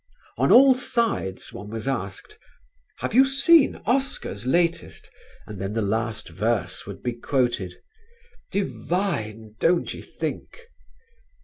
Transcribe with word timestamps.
On 0.35 0.51
all 0.51 0.73
sides 0.73 1.53
one 1.53 1.69
was 1.69 1.87
asked: 1.87 2.39
"Have 3.01 3.13
you 3.13 3.23
seen 3.23 3.75
Oscar's 3.85 4.47
latest?" 4.47 5.11
And 5.45 5.61
then 5.61 5.73
the 5.73 5.83
last 5.83 6.29
verse 6.29 6.87
would 6.87 7.03
be 7.03 7.13
quoted: 7.13 7.75
"Divine, 8.51 9.53
don't 9.59 9.93
ye 9.93 10.01
think?" 10.01 10.59